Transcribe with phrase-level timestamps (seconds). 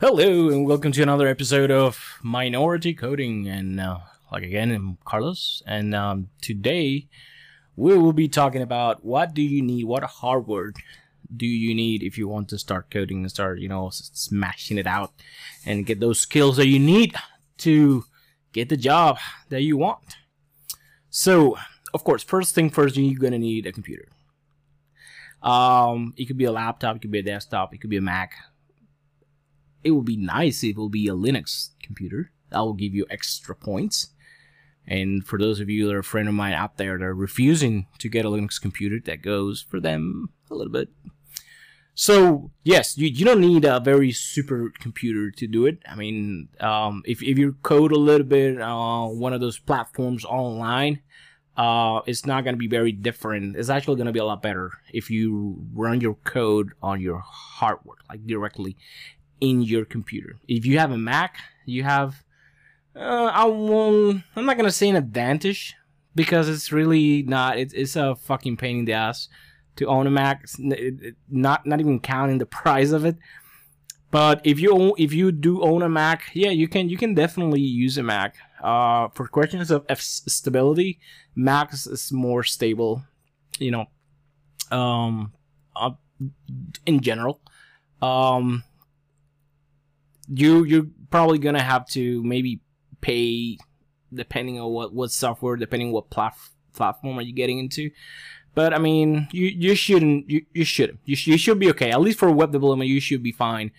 [0.00, 3.46] Hello and welcome to another episode of Minority Coding.
[3.46, 3.98] And uh,
[4.32, 5.62] like again, I'm Carlos.
[5.66, 7.06] And um, today
[7.76, 10.72] we will be talking about what do you need, what hardware
[11.36, 14.86] do you need if you want to start coding and start, you know, smashing it
[14.86, 15.12] out
[15.66, 17.14] and get those skills that you need
[17.58, 18.04] to
[18.54, 19.18] get the job
[19.50, 20.16] that you want.
[21.10, 21.58] So,
[21.92, 24.08] of course, first thing first, you're gonna need a computer.
[25.42, 28.02] Um, it could be a laptop, it could be a desktop, it could be a
[28.02, 28.32] Mac,
[29.82, 32.32] it would be nice if it will be a Linux computer.
[32.50, 34.08] That will give you extra points.
[34.86, 37.14] And for those of you that are a friend of mine out there that are
[37.14, 40.88] refusing to get a Linux computer, that goes for them a little bit.
[41.94, 45.78] So yes, you, you don't need a very super computer to do it.
[45.86, 49.58] I mean, um, if, if you code a little bit on uh, one of those
[49.58, 51.02] platforms online,
[51.56, 53.54] uh, it's not going to be very different.
[53.54, 57.22] It's actually going to be a lot better if you run your code on your
[57.24, 58.76] hardware, like directly
[59.40, 60.36] in your computer.
[60.48, 62.22] If you have a Mac, you have
[62.96, 64.22] uh, I won't.
[64.34, 65.74] I'm not gonna say an advantage
[66.14, 67.58] because it's really not.
[67.58, 69.28] It's it's a fucking pain in the ass
[69.76, 70.44] to own a Mac.
[71.28, 73.16] Not not even counting the price of it.
[74.10, 77.60] But if you if you do own a Mac, yeah, you can you can definitely
[77.60, 78.36] use a Mac.
[78.62, 80.98] Uh, for questions of F stability,
[81.34, 83.04] Mac is more stable.
[83.58, 85.32] You know, um,
[85.76, 85.92] uh,
[86.86, 87.40] in general.
[88.02, 88.64] Um,
[90.32, 92.60] you you're probably gonna have to maybe
[93.00, 93.58] pay
[94.12, 96.36] depending on what what software, depending what plat-
[96.72, 97.90] platform are you getting into.
[98.54, 101.90] But I mean, you you shouldn't you, you should you, sh- you should be okay.
[101.90, 103.70] At least for web development, you should be fine.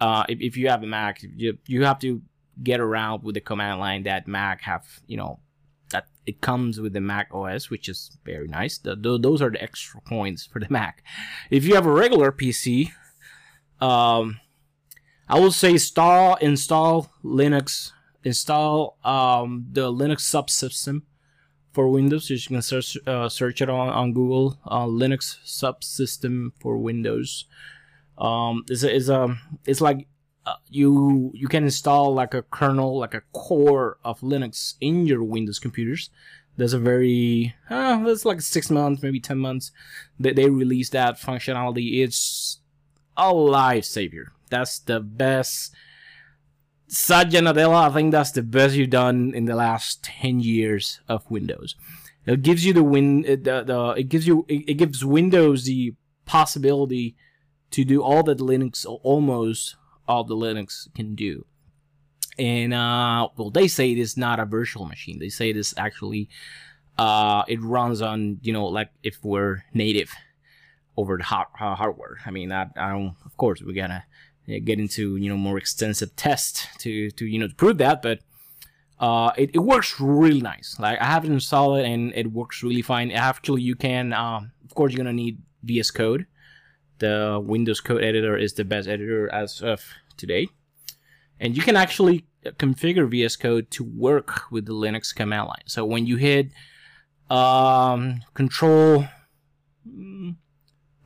[0.00, 2.22] Uh, if, if you have a Mac, you you have to
[2.62, 4.84] get around with the command line that Mac have.
[5.06, 5.40] You know
[5.90, 8.78] that it comes with the Mac OS, which is very nice.
[8.78, 11.02] The, the, those are the extra points for the Mac.
[11.50, 12.90] If you have a regular PC,
[13.80, 14.40] um,
[15.34, 17.90] I will say install install Linux,
[18.22, 21.02] install um, the Linux subsystem
[21.72, 22.30] for Windows.
[22.30, 24.60] You can search uh, search it on, on Google.
[24.64, 27.46] Uh, Linux subsystem for Windows.
[28.16, 29.36] Um, is is a
[29.66, 30.06] it's like
[30.46, 35.24] uh, you you can install like a kernel, like a core of Linux in your
[35.24, 36.10] Windows computers.
[36.56, 39.72] There's a very uh, that's like six months, maybe ten months
[40.20, 42.04] that they release that functionality.
[42.04, 42.60] It's
[43.16, 45.74] a lifesaver that's the best.
[46.86, 51.28] Satya Nadella, I think that's the best you've done in the last 10 years of
[51.28, 51.74] Windows.
[52.24, 55.94] It gives you the win, the, the it gives you, it, it gives Windows the
[56.24, 57.16] possibility
[57.72, 59.74] to do all that Linux, almost
[60.06, 61.44] all the Linux can do.
[62.38, 65.18] And, uh, well, they say it is not a virtual machine.
[65.18, 66.28] They say it is actually,
[66.96, 70.12] uh, it runs on, you know, like if we're native
[70.96, 72.18] over the hard, uh, hardware.
[72.24, 74.04] I mean, I, I don't, of course, we're gonna
[74.46, 78.20] get into you know more extensive tests to to you know to prove that, but
[79.00, 80.76] uh, it, it works really nice.
[80.78, 83.10] Like I have it installed and it works really fine.
[83.10, 86.26] Actually, you can um, of course you're gonna need VS Code.
[86.98, 89.84] The Windows Code Editor is the best editor as of
[90.16, 90.48] today,
[91.40, 95.64] and you can actually configure VS Code to work with the Linux command line.
[95.66, 96.52] So when you hit
[97.30, 99.06] um, Control,
[99.88, 100.36] mm,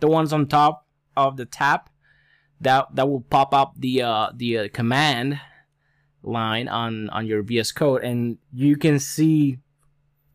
[0.00, 1.82] the ones on top of the tab,
[2.60, 5.40] that that will pop up the uh, the uh, command
[6.22, 9.58] line on on your VS Code, and you can see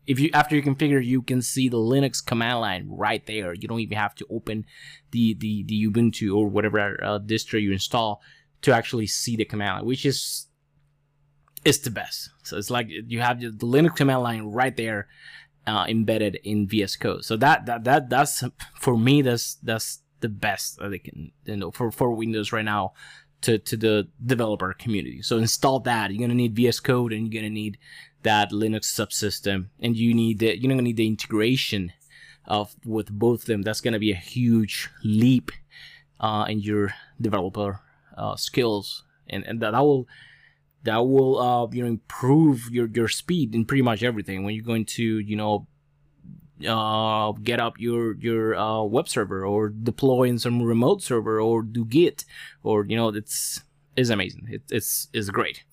[0.06, 3.54] if you after you configure, you can see the Linux command line right there.
[3.54, 4.64] You don't even have to open
[5.10, 8.20] the the the Ubuntu or whatever uh, distro you install
[8.62, 10.46] to actually see the command line, which is
[11.64, 12.30] it's the best.
[12.42, 15.08] So it's like you have the Linux command line right there.
[15.66, 18.44] Uh, embedded in VS Code, so that that that that's
[18.78, 19.22] for me.
[19.22, 22.94] That's that's the best that they can you know for, for Windows right now
[23.42, 25.20] to, to the developer community.
[25.20, 26.10] So install that.
[26.10, 27.76] You're gonna need VS Code and you're gonna need
[28.22, 31.92] that Linux subsystem, and you need the, you're gonna need the integration
[32.46, 33.60] of with both of them.
[33.60, 35.50] That's gonna be a huge leap
[36.20, 37.80] uh, in your developer
[38.16, 40.08] uh, skills, and and that will
[40.84, 44.64] that will uh, you know improve your your speed in pretty much everything when you're
[44.64, 45.66] going to you know
[46.66, 51.62] uh, get up your your uh, web server or deploy in some remote server or
[51.62, 52.24] do Git
[52.62, 53.60] or you know it's
[53.96, 54.48] is amazing.
[54.50, 55.64] It, it's great.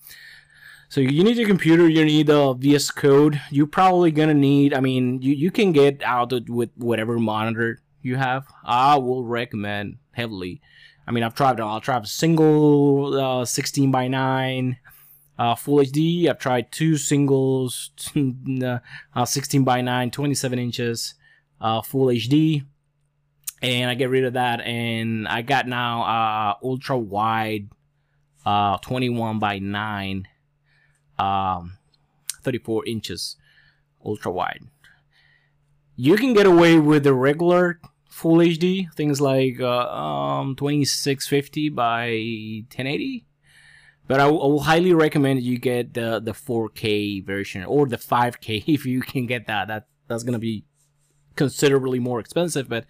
[0.88, 1.88] So you need a computer.
[1.88, 3.40] You need a VS Code.
[3.50, 4.74] You're probably gonna need.
[4.74, 8.46] I mean, you, you can get out with whatever monitor you have.
[8.64, 10.60] I will recommend heavily.
[11.06, 11.60] I mean, I've tried.
[11.60, 14.76] I'll try a single uh, 16 by 9
[15.38, 16.28] uh, Full HD.
[16.28, 17.90] I've tried two singles,
[19.14, 21.14] uh, 16 by 9, 27 inches,
[21.60, 22.64] uh, Full HD,
[23.60, 27.68] and I get rid of that, and I got now uh, ultra wide
[28.44, 30.28] uh, 21 by 9,
[31.18, 31.78] um,
[32.42, 33.36] 34 inches
[34.04, 34.62] ultra wide.
[35.96, 42.08] You can get away with the regular full HD, things like uh, um, 2650 by
[42.74, 43.26] 1080.
[44.12, 48.84] But I, will highly recommend you get the the 4K version or the 5K if
[48.84, 49.68] you can get that.
[49.68, 50.66] That that's gonna be
[51.34, 52.84] considerably more expensive, but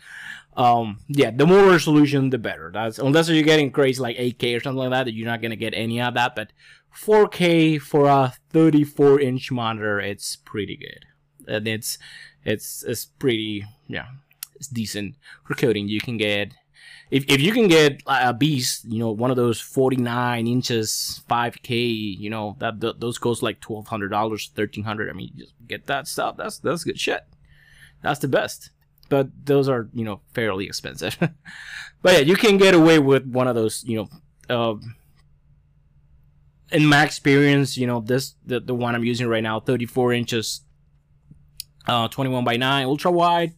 [0.56, 2.72] um, yeah, the more resolution, the better.
[2.74, 5.74] That's unless you're getting crazy like 8K or something like that, you're not gonna get
[5.74, 6.34] any of that.
[6.34, 6.52] But
[6.92, 11.06] 4K for a 34 inch monitor, it's pretty good,
[11.46, 11.98] and it's
[12.44, 14.06] it's it's pretty yeah,
[14.56, 15.14] it's decent
[15.44, 15.86] for coding.
[15.86, 16.54] You can get
[17.12, 22.18] if, if you can get a beast, you know, one of those 49 inches, 5K,
[22.18, 25.10] you know, that th- those cost like $1,200, 1,300.
[25.10, 26.38] I mean, just get that stuff.
[26.38, 27.26] That's that's good shit.
[28.02, 28.70] That's the best.
[29.10, 31.18] But those are, you know, fairly expensive.
[32.02, 34.08] but yeah, you can get away with one of those, you
[34.48, 34.76] know, uh,
[36.70, 40.62] in my experience, you know, this the, the one I'm using right now, 34 inches,
[41.86, 43.52] uh, 21 by 9, ultra wide,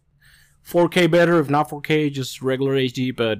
[0.66, 3.14] 4K better, if not 4K, just regular HD.
[3.14, 3.38] But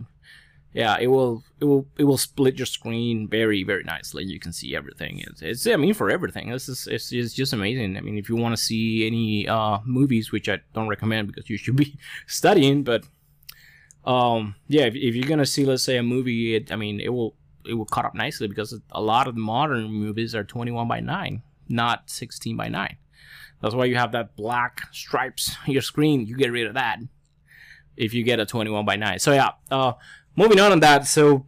[0.74, 4.24] yeah, it will it will it will split your screen very very nicely.
[4.24, 5.22] You can see everything.
[5.26, 6.50] It's, it's I mean for everything.
[6.50, 7.96] This is it's, it's just amazing.
[7.96, 11.48] I mean if you want to see any uh, movies, which I don't recommend because
[11.48, 13.04] you should be studying, but
[14.04, 17.10] um yeah, if, if you're gonna see let's say a movie, it, I mean it
[17.10, 21.00] will it will cut up nicely because a lot of modern movies are 21 by
[21.00, 22.96] 9, not 16 by 9.
[23.60, 26.26] That's why you have that black stripes your screen.
[26.26, 26.98] You get rid of that
[27.96, 29.18] if you get a 21 by 9.
[29.18, 29.94] So yeah, uh,
[30.36, 31.06] moving on on that.
[31.06, 31.46] So,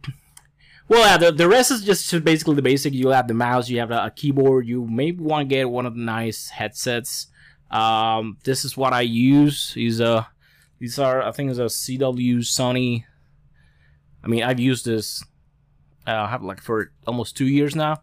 [0.87, 2.93] well, yeah, the, the rest is just basically the basic.
[2.93, 4.67] You have the mouse, you have a, a keyboard.
[4.67, 7.27] You maybe want to get one of the nice headsets.
[7.69, 9.73] Um, this is what I use.
[9.73, 10.23] These uh,
[10.79, 13.03] these are I think it's a CW Sony.
[14.23, 15.23] I mean, I've used this.
[16.05, 18.01] Uh, I have like for almost two years now.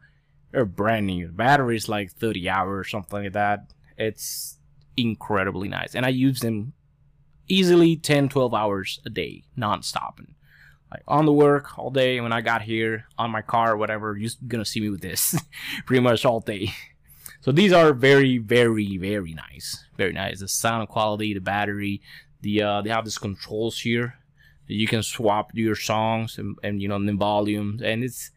[0.53, 1.29] They're brand new.
[1.29, 3.74] Battery is like 30 hours, something like that.
[3.97, 4.59] It's
[4.97, 6.73] incredibly nice, and I use them
[7.49, 10.19] easily 10, 12 hours a day, non-stop.
[10.19, 10.35] And
[10.95, 12.21] like on the work all day.
[12.21, 15.37] When I got here on my car, whatever, you're gonna see me with this
[15.87, 16.73] pretty much all day.
[17.41, 19.85] So these are very, very, very nice.
[19.97, 20.41] Very nice.
[20.41, 22.01] The sound quality, the battery,
[22.43, 24.19] the uh, they have these controls here.
[24.69, 28.31] that You can swap your songs and, and you know the volumes, and it's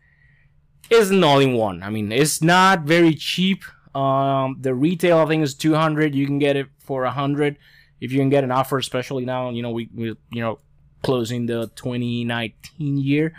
[0.90, 1.84] it's an all-in-one.
[1.84, 3.64] I mean, it's not very cheap.
[3.98, 6.14] Um, the retail I think is 200.
[6.14, 7.58] You can get it for 100
[8.00, 9.50] if you can get an offer, especially now.
[9.50, 10.60] You know we, we you know
[11.02, 13.34] closing the 2019 year.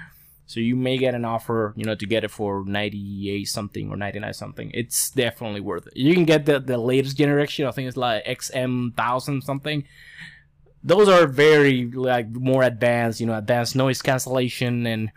[0.47, 3.97] So you may get an offer, you know, to get it for 98 something or
[3.99, 4.71] 99 something.
[4.73, 5.95] It's definitely worth it.
[5.95, 7.67] You can get the, the latest generation.
[7.67, 9.85] I think it's like XM1000 something.
[10.83, 15.13] Those are very like more advanced, you know, advanced noise cancellation and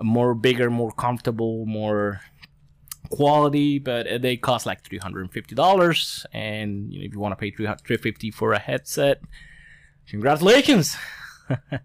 [0.00, 2.20] more bigger, more comfortable, more
[3.06, 6.26] quality, but they cost like $350.
[6.32, 9.20] And you know, if you want to pay 350 for a headset,
[10.08, 10.96] congratulations.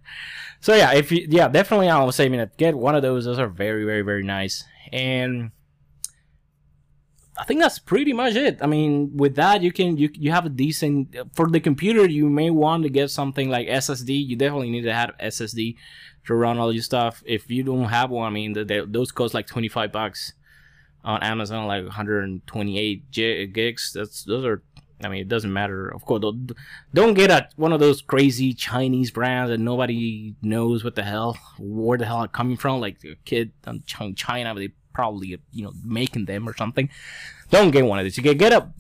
[0.62, 3.26] so yeah, if you yeah, definitely I say I mean get one of those.
[3.26, 5.52] Those are very very very nice, and
[7.38, 8.60] I think that's pretty much it.
[8.62, 12.08] I mean, with that you can you you have a decent for the computer.
[12.08, 14.28] You may want to get something like SSD.
[14.28, 15.76] You definitely need to have SSD
[16.26, 17.24] to run all your stuff.
[17.26, 20.34] If you don't have one, I mean, the, those cost like twenty five bucks
[21.04, 23.92] on Amazon, like 128 gigs.
[23.94, 24.64] That's those are
[25.04, 25.90] I mean, it doesn't matter.
[25.90, 26.24] Of course,
[26.94, 31.38] don't get a, one of those crazy Chinese brands that nobody knows what the hell,
[31.58, 32.80] where the hell are coming from.
[32.80, 36.90] Like a kid in China, they probably you know making them or something.
[37.50, 38.18] Don't get one of these.
[38.18, 38.72] You get get a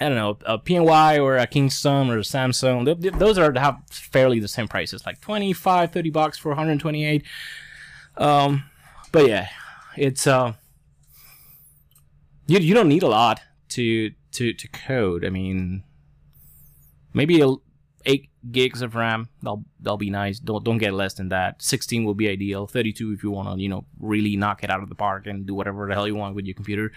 [0.00, 3.18] I don't know, a PNY or a Kingston or a Samsung.
[3.18, 7.22] Those are have fairly the same prices, like 25, 30 bucks for 128.
[8.16, 8.64] Um,
[9.12, 9.48] but yeah,
[9.96, 10.54] it's uh,
[12.46, 15.24] you you don't need a lot to to to code.
[15.24, 15.84] I mean,
[17.12, 17.42] maybe
[18.06, 19.28] eight gigs of RAM.
[19.42, 20.38] They'll they'll be nice.
[20.38, 21.62] Don't don't get less than that.
[21.62, 22.66] 16 will be ideal.
[22.66, 25.46] 32 if you want to you know really knock it out of the park and
[25.46, 26.92] do whatever the hell you want with your computer.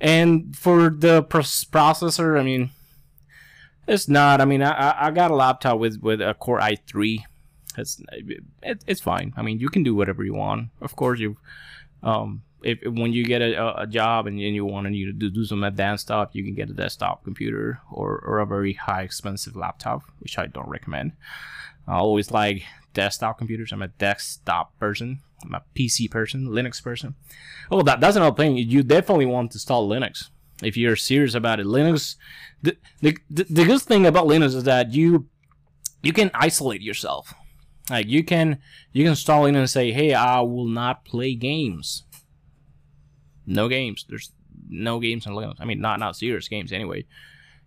[0.00, 2.70] And for the processor, I mean,
[3.86, 4.40] it's not.
[4.40, 7.18] I mean, I I got a laptop with with a Core i3.
[7.78, 8.00] It's
[8.62, 9.32] it, it's fine.
[9.36, 10.70] I mean, you can do whatever you want.
[10.80, 11.36] Of course, you
[12.06, 15.44] um if, when you get a, a job and, and you want to do, do
[15.44, 19.54] some advanced stuff, you can get a desktop computer or, or a very high expensive
[19.54, 21.12] laptop, which I don't recommend.
[21.86, 23.72] I always like desktop computers.
[23.72, 25.20] I'm a desktop person.
[25.44, 27.14] I'm a PC person, Linux person.
[27.70, 28.56] Oh, that, that's another thing.
[28.56, 30.30] You definitely want to install Linux
[30.62, 31.66] if you're serious about it.
[31.66, 32.16] Linux,
[32.62, 35.28] the, the, the, the good thing about Linux is that you
[36.02, 37.34] you can isolate yourself.
[37.90, 38.58] Like you can
[38.92, 42.04] you can install in and say, hey, I will not play games
[43.46, 44.04] no games.
[44.08, 44.32] There's
[44.68, 45.56] no games on Linux.
[45.60, 47.06] I mean, not not serious games anyway.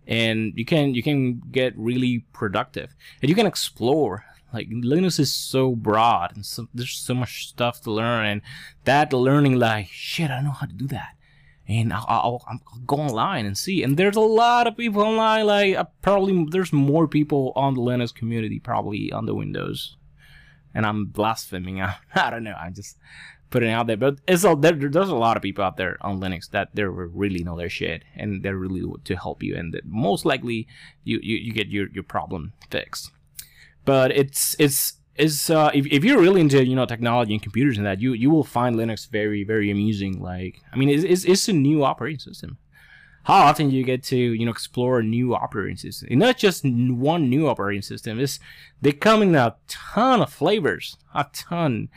[0.06, 4.24] And you can you can get really productive, and you can explore.
[4.52, 8.42] Like Linux is so broad, and so, there's so much stuff to learn, and
[8.84, 11.14] that learning, like shit, I don't know how to do that
[11.68, 13.84] and I'll, I'll, I'll, go online and see.
[13.84, 15.46] And there's a lot of people online.
[15.46, 19.96] Like uh, probably there's more people on the Linux community probably on the Windows.
[20.74, 21.80] And I'm blaspheming.
[21.80, 22.54] I, I don't know.
[22.54, 22.98] I'm just
[23.50, 23.96] putting it out there.
[23.96, 26.84] But it's a, there, there's a lot of people out there on Linux that they
[26.84, 29.56] really know their shit and they're really to help you.
[29.56, 30.66] And most likely
[31.04, 33.10] you, you, you get your, your problem fixed.
[33.84, 37.76] But it's it's is uh, if, if you're really into you know technology and computers
[37.76, 41.24] and that you you will find linux very very amusing like i mean it's, it's,
[41.24, 42.58] it's a new operating system
[43.24, 47.28] how often you get to you know explore new operating system and not just one
[47.28, 48.40] new operating system it's
[48.80, 51.88] they come in a ton of flavors a ton.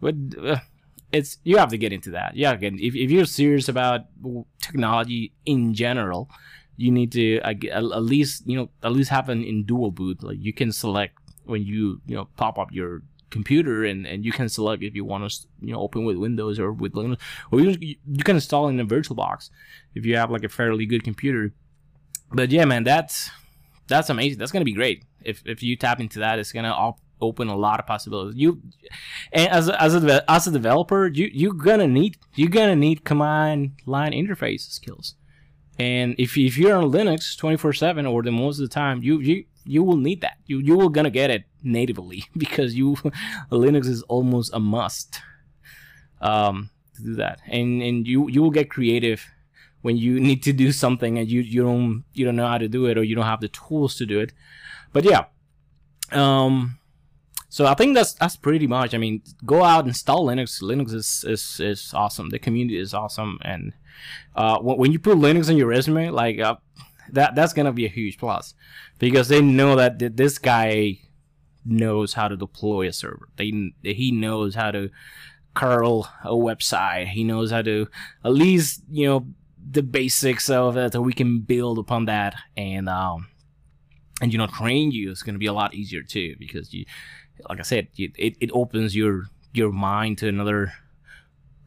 [0.00, 0.56] But uh,
[1.12, 2.36] it's you have to get into that.
[2.36, 4.06] Yeah again if, if you're serious about
[4.60, 6.30] technology in general
[6.80, 10.22] you need to at least you know at least have an in dual boot.
[10.22, 14.32] Like you can select when you you know pop up your computer and, and you
[14.32, 17.18] can select if you want to you know open with Windows or with Linux
[17.50, 19.50] or you, you can install in a VirtualBox
[19.94, 21.52] if you have like a fairly good computer.
[22.32, 23.30] But yeah, man, that's
[23.88, 24.38] that's amazing.
[24.38, 26.38] That's gonna be great if if you tap into that.
[26.38, 28.36] It's gonna op- open a lot of possibilities.
[28.36, 28.62] You
[29.32, 33.04] and as a, as a as a developer, you you're gonna need you're gonna need
[33.04, 35.14] command line interface skills.
[35.78, 39.18] And if, if you're on Linux 24 7 or the most of the time, you,
[39.20, 40.38] you you will need that.
[40.46, 42.96] You you will gonna get it natively because you
[43.50, 45.20] Linux is almost a must
[46.20, 49.24] um, to do that, and and you you will get creative
[49.82, 52.68] when you need to do something and you you don't you don't know how to
[52.68, 54.32] do it or you don't have the tools to do it.
[54.92, 55.26] But yeah,
[56.10, 56.78] um,
[57.48, 58.94] so I think that's that's pretty much.
[58.94, 60.62] I mean, go out install Linux.
[60.62, 62.30] Linux is is, is awesome.
[62.30, 63.72] The community is awesome, and
[64.34, 66.38] uh, when, you put Linux on your resume, like.
[66.38, 66.56] Uh,
[67.14, 68.54] that that's gonna be a huge plus
[68.98, 70.98] because they know that this guy
[71.64, 73.28] knows how to deploy a server.
[73.36, 74.90] They he knows how to
[75.54, 77.08] curl a website.
[77.08, 77.88] He knows how to
[78.24, 79.26] at least you know
[79.70, 83.28] the basics of it, so we can build upon that and um
[84.20, 85.10] and you know train you.
[85.10, 86.84] It's gonna be a lot easier too because you,
[87.48, 90.72] like I said, it it opens your your mind to another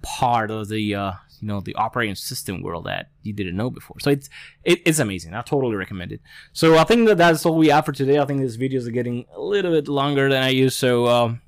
[0.04, 4.00] part of the uh, you know the operating system world that you didn't know before.
[4.00, 4.30] So it's
[4.64, 5.34] it, it's amazing.
[5.34, 6.22] I totally recommend it.
[6.52, 8.20] So I think that that's all we have for today.
[8.20, 10.78] I think these videos are getting a little bit longer than I used.
[10.78, 11.42] So um,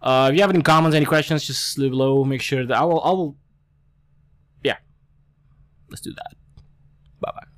[0.00, 2.24] uh, if you have any comments, any questions, just leave below.
[2.24, 3.36] Make sure that I will I will
[4.62, 4.76] yeah.
[5.90, 6.34] Let's do that.
[7.20, 7.53] Bye bye.